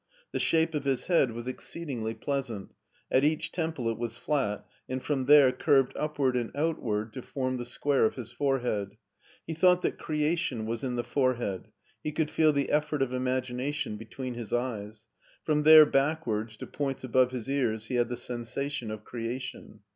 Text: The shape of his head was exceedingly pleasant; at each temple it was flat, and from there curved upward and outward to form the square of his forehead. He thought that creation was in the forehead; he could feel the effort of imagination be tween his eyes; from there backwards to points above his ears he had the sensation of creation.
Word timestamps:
The 0.31 0.39
shape 0.39 0.73
of 0.73 0.83
his 0.83 1.05
head 1.05 1.31
was 1.31 1.47
exceedingly 1.47 2.15
pleasant; 2.15 2.73
at 3.11 3.23
each 3.23 3.51
temple 3.51 3.87
it 3.87 3.99
was 3.99 4.17
flat, 4.17 4.65
and 4.89 4.99
from 4.99 5.25
there 5.25 5.51
curved 5.51 5.93
upward 5.95 6.35
and 6.35 6.49
outward 6.55 7.13
to 7.13 7.21
form 7.21 7.57
the 7.57 7.65
square 7.65 8.03
of 8.07 8.15
his 8.15 8.31
forehead. 8.31 8.97
He 9.45 9.53
thought 9.53 9.83
that 9.83 9.99
creation 9.99 10.65
was 10.65 10.83
in 10.83 10.95
the 10.95 11.03
forehead; 11.03 11.67
he 12.03 12.11
could 12.11 12.31
feel 12.31 12.51
the 12.51 12.71
effort 12.71 13.03
of 13.03 13.13
imagination 13.13 13.95
be 13.97 14.05
tween 14.05 14.33
his 14.33 14.51
eyes; 14.51 15.05
from 15.43 15.61
there 15.61 15.85
backwards 15.85 16.57
to 16.57 16.65
points 16.65 17.03
above 17.03 17.29
his 17.29 17.47
ears 17.47 17.85
he 17.85 17.93
had 17.93 18.09
the 18.09 18.17
sensation 18.17 18.89
of 18.89 19.03
creation. 19.05 19.81